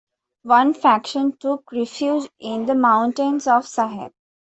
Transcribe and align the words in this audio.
One 0.45 0.73
faction 0.73 1.37
took 1.37 1.71
refuge 1.71 2.27
in 2.39 2.65
the 2.65 2.73
mountains 2.73 3.45
of 3.45 3.67
Sahel. 3.67 4.09